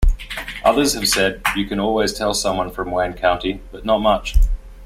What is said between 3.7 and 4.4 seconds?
but not much.